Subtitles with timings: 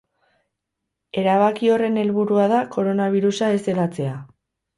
[1.23, 4.19] Erabaki horren helburua da koronabirusa ez hedatzea.